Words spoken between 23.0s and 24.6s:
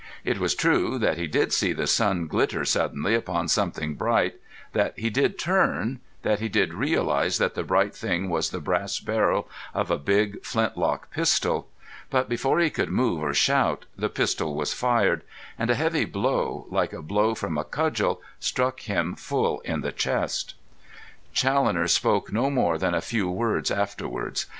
few words afterwards.